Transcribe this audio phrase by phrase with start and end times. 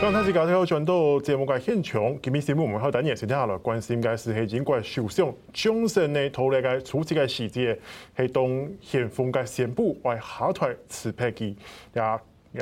[0.00, 7.78] 刚才是刚才转到节目嘅现场，今日节目我们好等嘢先听下来关心嘅是系英国首相强生呢，头嚟嘅处置嘅细节，
[8.16, 11.54] 系当现封嘅宣布为下台辞派佢
[11.92, 12.02] 也
[12.52, 12.60] 也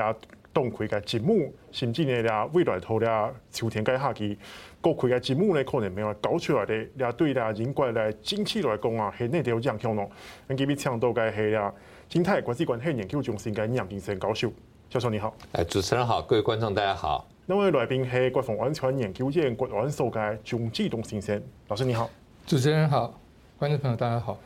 [0.52, 3.08] 当佢嘅节目，甚至呢也未来头咧
[3.52, 4.36] 秋天嘅下期，
[4.80, 10.10] 各佢嘅节目呢可能未话搞出来嘅，也对咧英国嘅经济来讲啊系呢条影响咯。
[10.48, 11.72] 咁今日请到嘅系啊，
[12.08, 14.52] 金泰国际关系研究中心嘅杨金城教授。
[14.90, 16.06] 教授你好，哎，主持人。
[16.06, 17.28] 好，各位观众大家好。
[17.50, 22.10] 那位来宾是国防安全研究院国安所的钟志东先生，老师你好。
[22.46, 23.18] 主持人好，
[23.58, 24.38] 观众朋友大家好。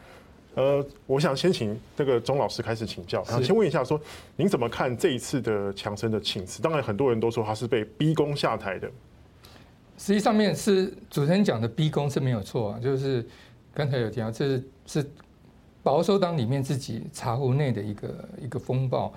[0.54, 6.62] 呃，我想先请这个钟老师开始请教，然后先问一下说，说您怎么看这一次的强生的请辞？
[6.62, 8.88] 当然很多人都说他是被逼宫下台的。
[9.98, 13.26] 实际上面是主持人讲的逼宫是没有错啊，就是
[13.74, 15.10] 刚才有提到，这是是
[15.82, 19.12] 保守党里面自己茶壶内的一个一个风暴。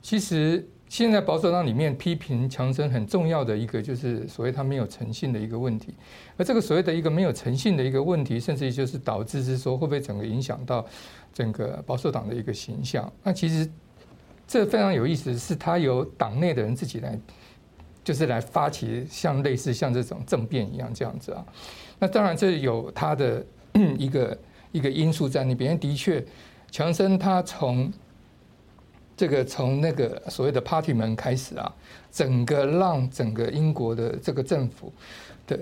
[0.00, 5.94] 其实现在保守党里面批评强生很重要的一个，就是所谓他没有诚信的一个问题。
[6.36, 10.86] 而这个所谓的一个没有诚信的一个问题，甚至于就是导致是说会不会整个影响到
[11.34, 13.12] 整个保守党的一个形象？
[13.22, 13.68] 那其实
[14.46, 17.18] 这非常有意思，是他由党内的人自己来，
[18.04, 21.44] 就是来发起像类似像这种政变一样这样子啊。
[21.98, 23.44] 那当然这有他的
[23.98, 24.38] 一个
[24.70, 25.76] 一个因素在那边。
[25.78, 26.24] 的确，
[26.70, 27.92] 强生他从
[29.16, 31.74] 这个从那个所谓的 Party 门开始啊，
[32.12, 34.92] 整个让整个英国的这个政府
[35.46, 35.58] 的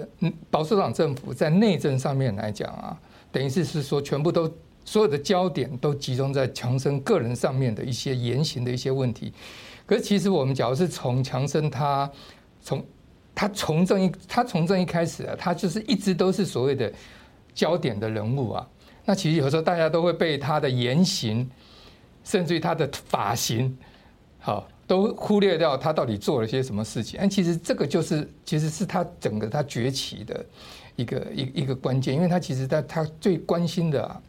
[0.50, 2.98] 保守党政府在内政上面来讲啊，
[3.30, 4.52] 等于是是说全部都
[4.84, 9.32] 所有的焦点都集中在强生个人上面的一些言行的一些问题。
[9.86, 12.10] 可是其实我们假如是从强生他
[12.60, 12.84] 从
[13.36, 16.92] 他从政一他从政一开始啊，他就是一直都是所谓的
[17.54, 18.66] 焦点的人物啊。
[19.04, 21.48] 那其实有时候大家都会被他的言行。
[22.24, 23.76] 甚至于他的发型，
[24.40, 27.18] 好，都忽略掉他到底做了些什么事情。
[27.20, 30.44] 但其实这个就是，其实是他整个他崛起的
[30.96, 34.22] 一个一一个关键，因为他其实他他最关心的，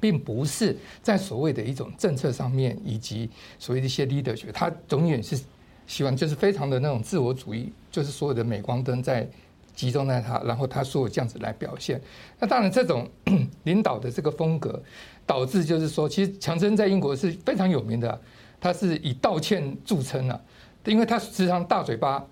[0.00, 3.28] 并不是在所谓的一种政策上面，以及
[3.58, 5.38] 所谓的一些 leadership，他永远是
[5.86, 9.28] 希望就是非常的那种自我主义，就是所有的镁光灯在
[9.74, 12.00] 集中在他，然后他说这样子来表现。
[12.38, 13.06] 那当然，这种
[13.64, 14.82] 领导的这个风格。
[15.26, 18.20] 导致就是说，其实强生在英国是非常有名的，
[18.60, 20.38] 他是以道歉著称啊，
[20.84, 22.22] 因为他时常大嘴巴，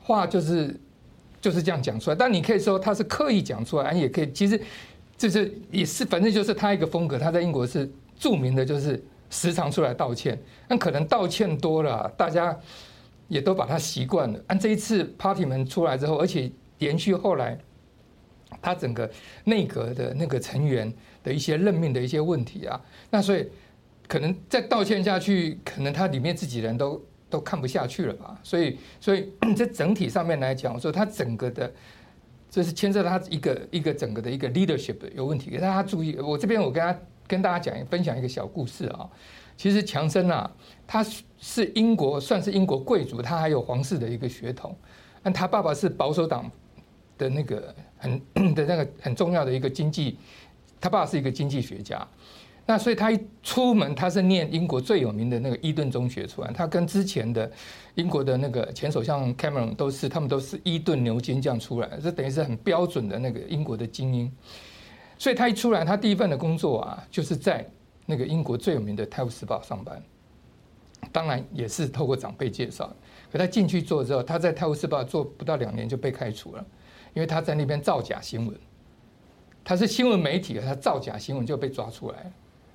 [0.00, 0.78] 话就是
[1.40, 2.14] 就是这样讲出来。
[2.14, 4.60] 但你可以说他是刻意讲出来，也可以，其实
[5.18, 7.18] 就是也是，反正就是他一个风格。
[7.18, 10.38] 他在英国是著名的，就是时常出来道歉。
[10.68, 12.56] 那可能道歉多了，大家
[13.26, 14.40] 也都把他习惯了。
[14.46, 17.58] 按这一次 Party 们出来之后，而且延续后来
[18.62, 19.10] 他整个
[19.44, 20.92] 内阁的那个成员。
[21.26, 23.44] 的一些任命的一些问题啊，那所以
[24.06, 28.38] 可能再道歉下去，可能他里面自己人都都看不下去了吧。
[28.44, 31.72] 所以，所以 这整体上面来讲，说他整个的，
[32.48, 35.50] 这是牵涉到他一个一个整个的一个 leadership 有问题。
[35.58, 39.10] 大家注意，我这边我跟他跟大家讲分享一个小故事啊。
[39.56, 40.48] 其实强生啊，
[40.86, 41.04] 他
[41.40, 44.76] 是英国算是英国贵族，他还有皇室的一个血统。
[45.24, 46.48] 但他爸爸是保守党
[47.18, 48.20] 的那个很
[48.54, 50.18] 的那个很重要的一个经济。
[50.86, 52.06] 他爸是一个经济学家，
[52.64, 56.52] 那所以他一出门，他是念英国最有名的那个伊顿中学出来。
[56.52, 57.50] 他跟之前的
[57.96, 64.32] 英国的那个前首相 Cameron 都是，他们都是伊顿牛津这样出来，这等于是很标准的那个英国的精英。
[65.18, 67.68] 所以他一出来，他第一份的工作啊，就是在
[68.04, 70.00] 那个英国最有名的《泰晤士报》上班。
[71.10, 72.94] 当然也是透过长辈介绍。
[73.32, 76.64] 可他进去做之后，他在《泰晤士报》做不到两年就被开除了，
[77.12, 78.56] 因为他在那边造假新闻。
[79.68, 82.32] 他是新闻媒体，他造假新闻就被抓出来，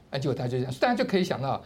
[0.09, 1.63] 那结果他就这样，大家就可以想到，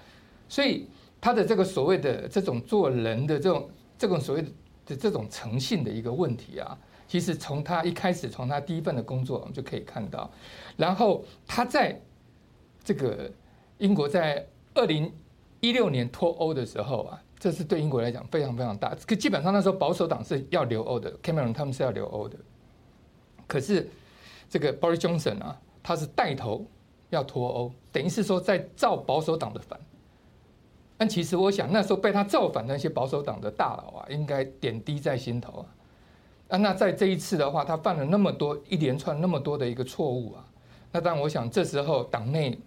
[0.47, 0.87] 所以
[1.19, 4.43] 他的这个所谓的这种做人的这种这种所谓
[4.85, 6.77] 的这种诚信的一个问题啊，
[7.07, 10.29] 其实从他一开始，从他第一份的工作，我们就可以看到，
[10.77, 11.99] 然后他在
[12.83, 13.31] 这个
[13.79, 15.11] 英国在二零
[15.59, 22.37] 一六年脱欧的时候啊，这是对英国来讲非常非常大，可基本上那时候保守党是要留欧的，Cameron 他们是要留欧的，
[23.47, 23.89] 可是。
[24.49, 26.65] 这个 Boris Johnson 啊，他是带头
[27.09, 29.79] 要脱欧，等于是说在造保守党的反。
[30.97, 35.65] 但其实我想，那时候被他造反的那些保守党的大佬啊，应该点滴在心头啊。
[36.47, 40.47] 啊，那在这一次的话，他犯了那么多一连串那么多的一个错误啊。
[40.91, 42.57] 那当然，我想这时候党内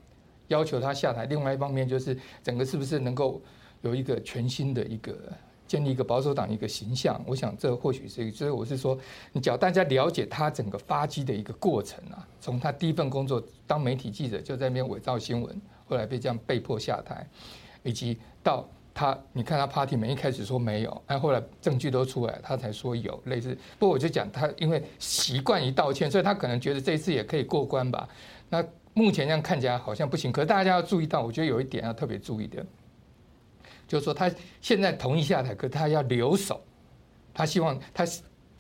[0.48, 3.40] 要求他下台，另外一方面就是整个是不是能够
[3.80, 5.16] 有一个全新的一个。
[5.68, 8.98] 建立一个保守党一个形象，我想这或许是，所以我是说，
[9.32, 17.24] 你只要大家了解他整个发迹的一个过程啊，从他第一份工作当媒体记者就在那边伪造新闻，后来被这样被迫下台，
[17.82, 23.56] 以及到他你看他 party 门一开始说没有，哎，后来证据都出来，他才说有类似。
[23.78, 28.08] 不过我就讲他因为习惯于道歉，所以他可能觉得这一次也可以过关吧。
[28.48, 32.64] 那目前这样看起来好像不行，可是大家要注意到，我觉得有一点要特别注意的，
[33.88, 34.30] 就是说他
[34.60, 36.62] 现在同意下台，可他要留守，
[37.34, 38.06] 他希望他。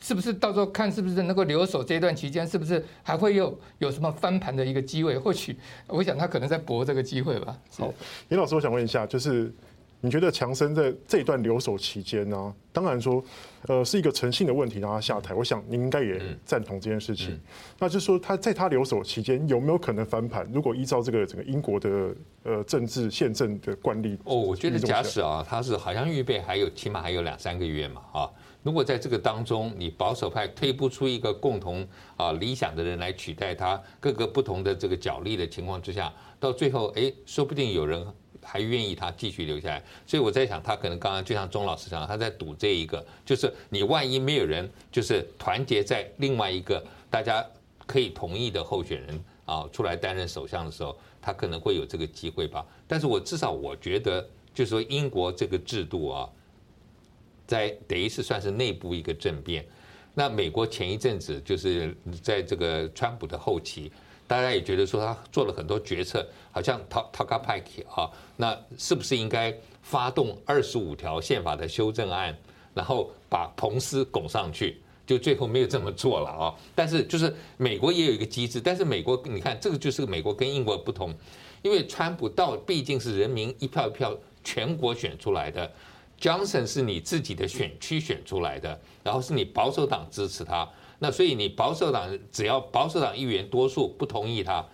[0.00, 5.18] 是不是到时候看是不是能够留守这一段期间，是不是还会有有什么翻盘的一个机会？
[5.18, 5.58] 或许
[5.88, 7.58] 我想他可能在搏这个机会吧。
[7.76, 7.92] 好，
[8.28, 9.52] 李老师，我想问一下，就是
[10.00, 12.54] 你觉得强生在这一段留守期间呢？
[12.72, 13.22] 当然说，
[13.66, 17.38] 呃，是一个诚信的问题让他下台，我想您应该也赞同这件事情。
[17.80, 20.48] 那就是说，他在他留守期间有没有可能翻盘？
[20.52, 22.14] 如果依照这个整个英国的
[22.44, 28.30] 呃政治宪政的惯例，哦，我觉得假使啊，他是好像预备还有起码还有两三个月嘛，啊。
[28.62, 31.86] 如果在这个当中，你保守派推不出一个共同
[32.16, 38.06] 啊理想的人来取代他，各个不同的这个角力的情况之下，到最后，哎，说不定有人
[38.48, 39.82] 还愿意他继续留下来。
[40.06, 47.44] 所以我在想，他可能刚刚就像钟老师讲，他在赌这一个，就是你万一没有人，就是团结在另外一个大家
[47.86, 52.64] 可以同意的候选人啊出来担任首相的时候，他可能会有这个机会吧。
[52.86, 56.28] 但是我至少我觉得，就是说英国这个制度啊。
[57.46, 59.64] 在等于是算是内部一个政变，
[60.12, 63.90] 那美国前一阵子就是在这个川普的后期，
[64.28, 69.52] 大家也觉得说他做了很多决策，好像 talk a pike 啊，那是不是应该
[69.82, 72.36] 发动二十五条宪法的修正案，
[72.74, 74.80] 然后把彭斯拱上去？
[75.06, 76.54] 就最后没有这么做了啊。
[76.74, 81.14] 但是就是美国也有一个机制，但是美国你看这个就是美国跟英国不同，
[81.62, 84.14] 因为川普到毕竟是人民一票一票
[84.44, 85.72] 全国选出来的。
[86.20, 94.64] Johnson 是你自己的选区选出来的，然后是你保守党支持他，那所以你保守党只要保守党议员多数不同意他，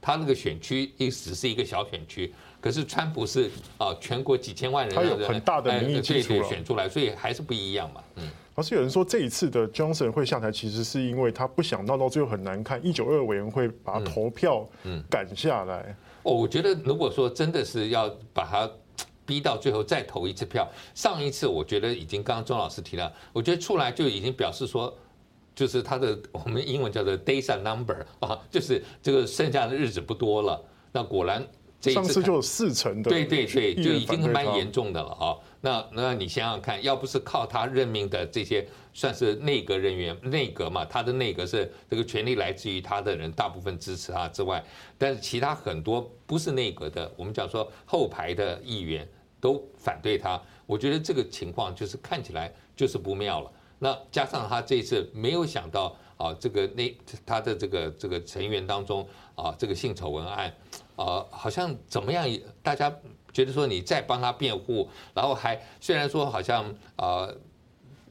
[0.00, 8.02] 他那个选区也只是一个小选区，可是川普是啊全国几千万人，他有很大的民意基础选出来，所以还是不一样嘛。
[8.16, 15.96] 嗯，而是有人说这一次的 Johnson 会下台，其实是因为他不想闹到最后很难看，一九二委员会把他投票嗯赶下来。
[16.22, 18.70] 哦，我觉得如果说真的是要把他。
[19.26, 24.92] 逼到最后再投一次票，上一次我觉得已经刚刚钟老师提了，我觉得出来就已经表示说，
[25.54, 30.62] 就是他的我们英文叫做 days are number 啊，就是这个剩下的日子不多了。
[30.92, 31.46] 那果然
[31.80, 35.36] 这一次上次就有四成的，对对对，就已经蛮严重的了啊。
[35.60, 44.64] 那那你想想看，要不是靠他任命的这些算是内阁人员，内阁嘛，他的内阁是这个权力来自于他的人，大部分支持他之外，
[44.96, 49.06] 但是其他很多不是内阁的，我们讲说后排的议员。
[49.42, 53.50] 都反对他，我觉得这个情况就是看起来就是不妙了。
[53.80, 56.96] 那加上他这一次没有想到啊，这个那
[57.26, 60.54] 他的这个这个成员当中啊，这个性丑闻案
[60.96, 62.28] 啊，好像怎么样？
[62.62, 62.94] 大家
[63.32, 67.26] 觉得说你再帮他辩护，然后还虽然说好像啊，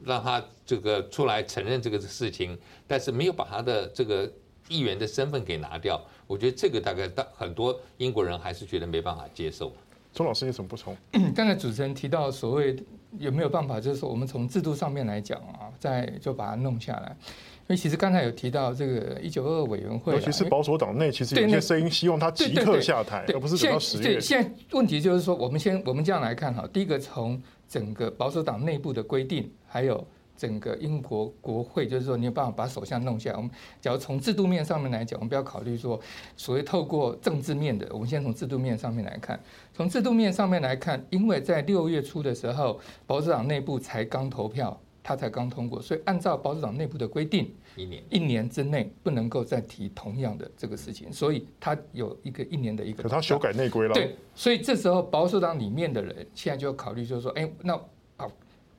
[0.04, 2.58] 让他这个出来承认这个事情，
[2.88, 4.28] 但是没有把他的这个
[4.68, 6.00] 议员的身份给拿掉。
[6.26, 9.72] 我觉得这个大概大很多英国人还是觉得没办法接受。
[10.12, 10.96] 钟老师有什么补充？
[11.34, 12.76] 刚才主持人提到所谓
[13.18, 17.16] 有没有办法，就是说我们从制度上面来讲啊，再就把它弄下来。
[17.62, 24.04] 因为其实刚才有提到这个一九二二委员会，尤其是保守党内，其实有些声音希望他即刻下台，而不是等到十月。
[24.04, 30.04] 对，现在问题就是说，我们先我们这样来看哈，第一个从整个保守党内部的规定，还有。
[30.40, 33.36] 整个英国国会就是说，你有办法把首相弄下来。
[33.36, 36.00] 我们假如从制度面上面来讲，我们不要考虑说
[36.34, 39.38] 所谓透过政治面的，我们先从制度面上面来看。
[39.74, 53.02] 从制度面上面来看，因为在六月初的时候，保守党内部才刚投票，他才刚通过，所以按照保守党内部的规定，一年一年之内不能够再提同样的这个事情，所以他有一个一年的一个。
[53.02, 53.92] 可他修改内规了。
[53.92, 57.78] 对，所以这时候保守党里面的人现在就要考虑，就是说，哎，那。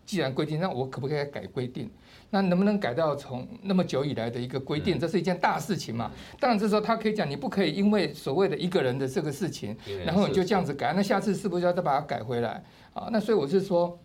[0.05, 1.89] 既然规定，那我可不可以改规定？
[2.33, 4.97] 那能不能改到从那么久以来的一个规定？
[4.97, 6.11] 这是一件大事情嘛？
[6.39, 10.93] 当然，这时候他可以讲，你不可以因为所谓的一个人的这个事情，然后你就这样子改。
[10.93, 12.63] 那下次是不是要再把它改回来？
[12.93, 13.99] 啊，那所以我是说，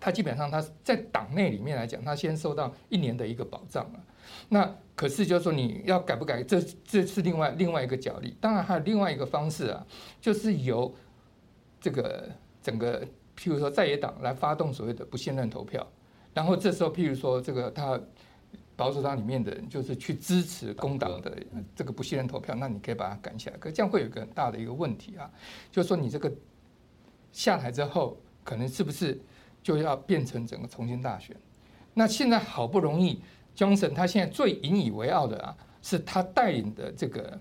[0.00, 4.00] 他基本上他在党内里面来讲，他先受到一年的一个保障了。
[4.50, 6.42] 那可是就是说，你要改不改？
[6.42, 8.36] 这这是另外另外一个角力。
[8.40, 9.86] 当然还有另外一个方式啊，
[10.20, 10.94] 就是由
[11.80, 12.28] 这个
[12.62, 13.02] 整个。
[13.40, 15.86] 譬如说，在野党来发动所谓的不信任投票，
[16.34, 17.98] 然后这时候，譬如说，这个他
[18.76, 21.34] 保守党里面的人就是去支持工党的
[21.74, 23.56] 这个不信任投票，那你可以把它赶起来。
[23.56, 25.30] 可这样会有一个很大的一个问题啊，
[25.72, 26.30] 就是说你这个
[27.32, 29.18] 下台之后，可能是不是
[29.62, 31.34] 就要变成整个重新大选？
[31.94, 33.22] 那现在好不容易
[33.54, 37.40] 江省他现在最引以为傲的啊，是他带领的这个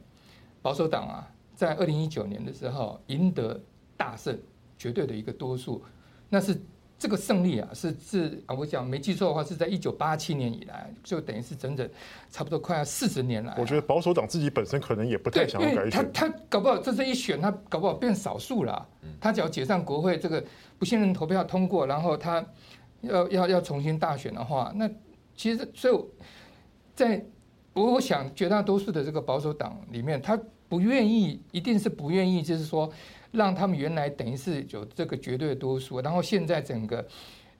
[0.61, 3.59] 保守党啊，在二零一九年的时候赢得
[3.97, 4.39] 大胜。
[4.79, 5.83] 绝对的一个多数
[6.29, 6.59] 那是
[6.97, 11.89] 这个胜利啊，是自啊，我讲没记错的话，是在一九八七年以来，就等于是整整
[12.29, 13.55] 差不多快要四十年来。
[13.57, 18.85] 我觉得保守党自己本身可能也不太想要改选，他他搞不好这次一选，他搞不好变少数了。
[19.19, 20.43] 他只要解散国会，这个
[20.77, 22.45] 不信任投票通过，然后他
[23.01, 24.89] 要要要重新大选的话，那
[25.35, 26.05] 其实所以
[26.95, 27.25] 在
[27.73, 32.91] 我我想绝大多数的这个保守党里面，他不愿意，一定是不愿意，就是说。
[33.31, 37.07] 让他们原来等于是有这个绝对的多数，然后现在整个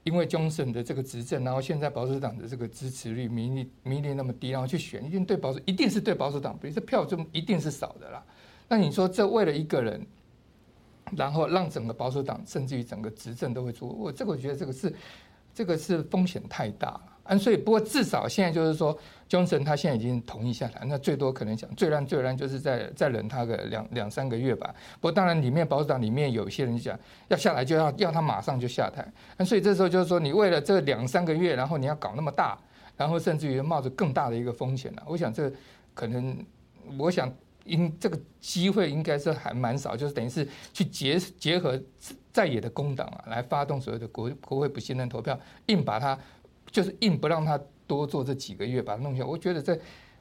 [0.03, 8.23] 因为 Johnson 的这个执政，然后现在保守党的这个支持率、民意民意那么低，然后去选，一定对保守一定是对保守党，比如这票就一定是少的啦。
[8.67, 10.05] 那你说这为了一个人，
[11.15, 14.93] 然后让整个保守党甚至于整个执政都会出，我这个我觉得这个是
[15.53, 17.01] 这个是风险太大了。
[17.25, 18.97] 嗯，所以不过至少现在就是说
[19.29, 24.73] 精神他现在已经同意下来，那最多可能讲最烂最烂就是再再忍他个两两三个月吧。
[24.95, 29.07] 不过当然里面保守党里面有些人讲要下来就要要他马上就下台，
[29.37, 32.57] 那所以这时候就是说你为了这两三个月，然后你要搞那么大，
[32.97, 35.03] 然后甚至于冒着更大的一个风险了。
[35.07, 35.49] 我想这
[35.93, 36.35] 可能，
[36.97, 37.31] 我想
[37.65, 41.79] 应这个机会应该是还蛮少，就是等于是去结结合
[42.33, 46.17] 在野的工党啊，来发动所谓的国国会不信任投票，硬把他。
[46.71, 49.27] 就是硬不让他多做这几个月，把它弄下来。
[49.27, 49.75] 我觉得这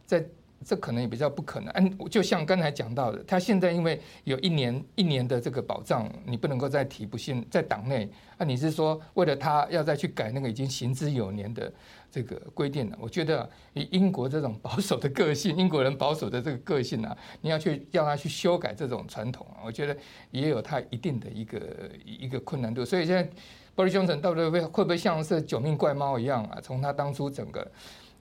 [0.06, 0.24] 在
[0.64, 1.70] 这可能也比较不可能。
[1.74, 8.08] 嗯，就像刚才讲到的，他现在因为有一年一年的这个保障，你不能够再提不信在党内。
[8.38, 11.70] 那你是说为了他要再去改那个已经行之有年的
[12.10, 12.98] 这个规定了？
[12.98, 19.94] 我觉得以英国这种保守的个性，英国人保守的这个个性啊，你要去要他去修改这种传统啊，我觉得
[20.30, 21.60] 也有他一定的一个
[22.04, 22.82] 一个困难度。
[22.84, 23.30] 所以现在。
[23.78, 26.58] Boris Johnson 到底会会不会像是九命怪猫一样啊？
[26.60, 27.64] 从他当初整个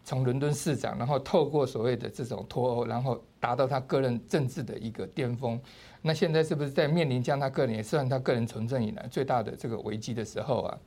[0.04, 5.60] 从伦敦市长，然后透过所谓的这种脱欧，然后达到他个人政治的一个巅峰。
[6.04, 10.78] 那现在是不是在面临将他个人也算他个人从政以来最大的这个危机的时候啊？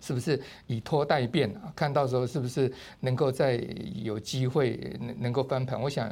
[0.00, 1.70] 是不是以拖待变啊？
[1.76, 3.62] 看到时候是不是能够再
[3.94, 5.78] 有机会能能够翻盘？
[5.78, 6.10] 我想。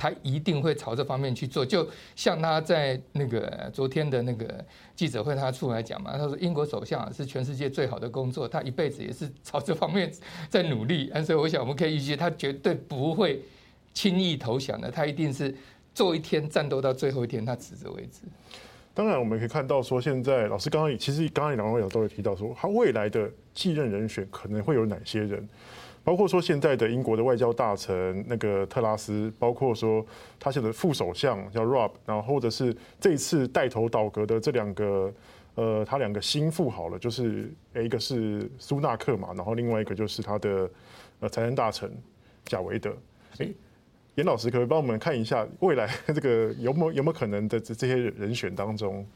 [0.00, 4.64] 他一定会朝这方面去做，就像他在那个昨天的那个
[4.96, 10.10] 记者会，他出来讲嘛，他说英国首相是全世界最好的工作，他一辈子也是朝这方面
[10.48, 13.42] 在努力，所以我想我们可以预计，他绝对不会
[13.92, 15.54] 轻易投降的，他一定是
[15.94, 18.22] 做一天战斗到最后一天，他辞职为止。
[18.94, 25.46] 当然，我们可以看到说，现在老师刚刚其实刚刚两位有都有提到说，他未来的继任人选可能会有哪些人？
[26.02, 30.04] 包括说现在的英国的外交大臣那个特拉斯，包括说
[30.38, 35.12] 他现在的副首相叫 Rob，然后或者是这次带头倒戈的这两个，
[35.56, 40.70] 呃，他两个心腹好了，就是一个是苏纳克嘛，然后另外一个就是他的
[41.20, 41.92] 呃财政大臣
[42.46, 42.90] 贾维德。
[43.38, 43.48] 哎，
[44.14, 49.06] 颜老师可不可以帮我们看一下未来这个有没有有没有可能的这这些人选当中？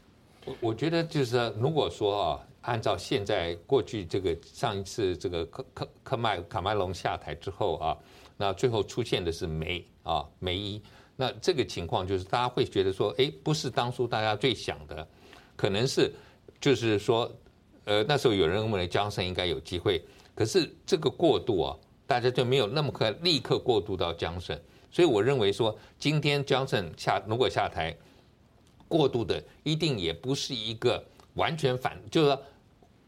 [0.45, 2.39] 我我觉得就是如果说啊。
[2.65, 7.95] 按照现在过去这个上一次这个科科科麦卡麦隆下台之后啊，
[8.37, 10.81] 那最后出现的是梅啊梅伊，
[11.15, 15.07] 那这个情况就是大家会觉得说，哎，不是当初大家最想的，
[15.55, 16.11] 可能是
[16.59, 17.31] 就是说，
[17.83, 20.03] 呃那时候有人认为江森应该有机会，
[20.33, 27.95] 可是这个过渡啊，大家就没有那么快立刻过渡到江森，所以我认为说，今天江森下如果下台，
[28.87, 31.03] 过渡的一定也不是一个
[31.35, 32.41] 完全反，就是说。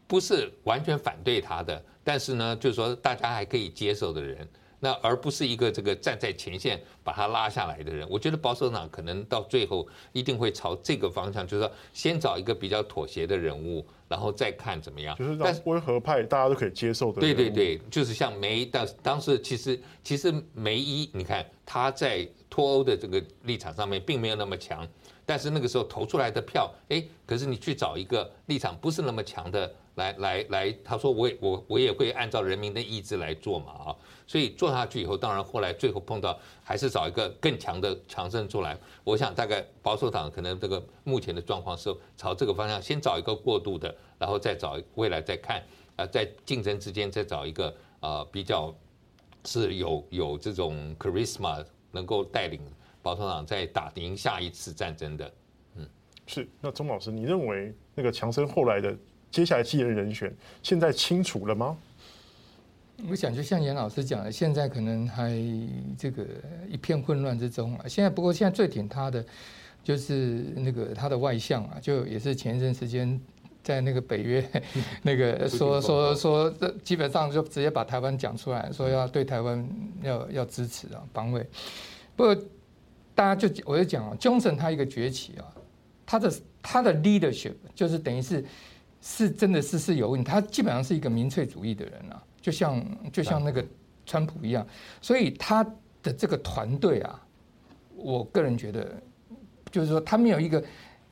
[0.08, 4.48] 不是完全反对他的，但是呢，就是说大家还可以接受的人，
[4.80, 8.08] 那而不是一个这个站在前线把他拉下来的人。
[8.08, 15.14] 我觉得保守党可能到最后一定会朝这个方向，就是说先找一个比较妥协的人物，然后再看怎么样。
[15.18, 17.20] 就是让温和派大家都可以接受的。
[17.20, 24.88] 对对对，就是像梅当当时其实其实梅伊，你看他在脱欧的这个立场上面并没有那么强，
[25.28, 29.70] 但是那个时候投出来的票，哎，可是你去找一个立场不是那么强的。
[29.96, 33.96] 来来来，他说我也我我也会按照人民的意志来做嘛啊，
[34.28, 38.78] 所以做下去以后，当然后来最后碰到还是找一个更强的强盛出来。
[39.02, 45.60] 我想大概保守党可能这个目前的状况是朝这个方向，先找一个过渡的，然后再找未来再看
[45.96, 48.72] 啊，在竞争之间再找一个啊比较
[49.46, 52.60] 是有有这种 charisma 能够带领
[53.08, 55.32] 保守党在打赢下一次战争的。
[55.76, 55.88] 嗯，
[56.26, 56.46] 是。
[56.60, 58.94] 那钟老师，你认为那个强生后来的？
[59.30, 61.74] 接下来继任人选现在清楚了吗？
[63.08, 65.32] 我想就像严老师讲的，现在可能还
[65.96, 66.26] 这个
[66.68, 67.88] 一片混乱之中啊。
[67.88, 69.24] 现在不过现在最挺他的
[69.82, 73.18] 就是那个他的外相啊，就也是前一阵时间
[73.62, 74.46] 在那个北约
[75.02, 79.66] 那个说说说，这基本上就直接把台湾讲出来，说要对台湾
[80.02, 81.46] 要要支持啊，防卫。
[82.16, 82.36] 不过
[83.18, 85.42] 大家就我就讲啊，Johnson 他一个崛起啊，
[86.06, 86.32] 他的
[86.62, 88.44] 他的 leadership 就是等于是。
[89.00, 93.64] 是真的是是有问题，他基本上是一个民粹主义的人啊，就像就像那个
[94.04, 94.66] 川普一样，
[95.00, 95.62] 所以他
[96.02, 97.24] 的这个团队啊，
[97.94, 99.00] 我个人觉得，
[99.70, 100.62] 就是说他没有一个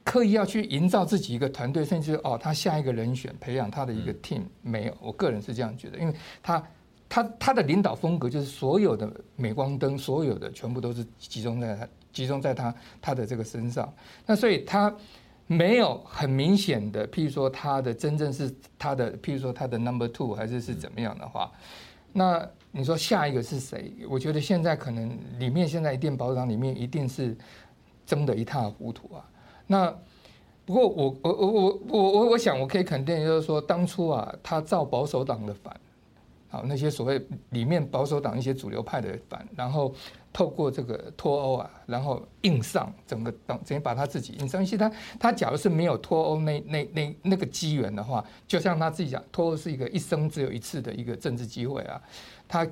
[0.03, 6.61] 刻意要去营造自己一个团队，甚至哦，他下一个人选培养他的一个 team 没有，我个人是这样觉得，因为他
[7.09, 13.93] 他他的领导风格就是所有的镁光灯，所有的全部都是集中在他集中在他他的这个身上，
[14.27, 14.95] 那所以他。
[15.49, 21.53] 没有很明显的，譬如说他的真正是他的，譬如说他的 number two 还是是怎么样的话，
[22.15, 23.95] 那你说下一个是谁？
[24.11, 27.39] 我觉得现在可能里面现在一定保守党里面一定是
[28.05, 29.25] 争得一塌糊涂啊。
[29.69, 29.97] 那
[30.65, 35.73] 不过我我我我我我我想我可以肯定就是说，当初啊他造保守党的反，
[36.49, 39.95] 好那些所谓里面保守党一些主流派的反，然后。
[40.33, 44.63] 透过这个脱欧啊，然后硬上整个党，直接把他自己硬上。
[44.63, 51.99] 其实他他假如是没有脱欧那那那那个机缘的话，就像他自己讲，脱欧是一个一生只有一次的一个政治机会啊。
[52.47, 52.67] 他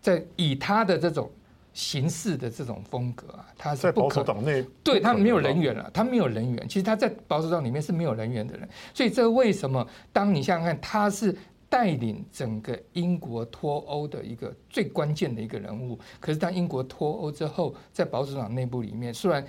[0.00, 1.30] 在以他的这种
[1.74, 6.66] 形式的这种风格啊，他是不可在保守党内对他没有人员了，他没有人员。
[6.66, 9.86] 其实他在保守党里面是没有人员的人，所以这为什么？
[10.14, 11.36] 当你想想看，他是。
[11.72, 19.42] 带领整个英国脱欧的一个最关键的一个人物，可是当英国脱欧之后，在保守党内部里面，虽然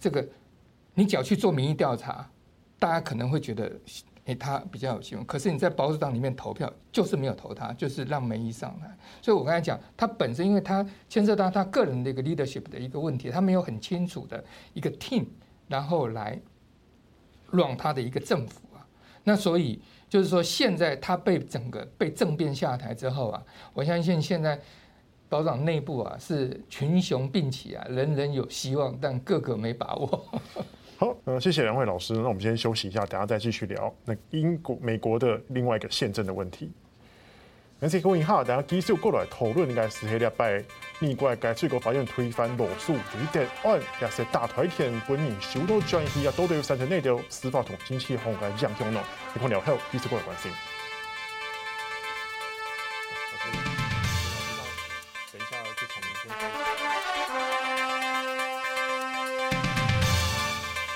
[0.00, 0.26] 这个
[0.94, 2.26] 你只要去做民意调查，
[2.78, 3.70] 大家可能会觉得
[4.24, 8.96] 诶他比较有希望，可是你在保守党里面投票就是没有投他，就是让梅姨上来。
[9.20, 14.42] 所以我刚才讲，他本身因为他牵涉到他个人的一个 leadership 的一个问题，他没有很清楚的
[14.72, 15.26] 一个 team，
[15.68, 16.40] 然后来
[17.52, 18.80] 让他的一个政府啊，
[19.24, 19.78] 那所以。
[20.08, 23.42] 就是说，现在他被整个被政变下台之后啊，
[23.74, 24.58] 我相信现在
[25.28, 30.24] 保长内部啊是群雄并起啊，人人有希望，但个个没把握。
[30.96, 36.70] 好，呃，谢谢两位老师，那我们先休息一下，等下再继续聊那英国、美国的另外一个宪政的问题。
[37.78, 40.64] 而且各位好，大家继续过来讨论，应该是黑礼拜
[40.98, 49.00] 美国该最高法院推翻罗诉罪定案，也是大台田本人受到专业啊，都对三层内的司法同经济法来影响呢。
[49.34, 50.50] 你看了后，继续过来关心。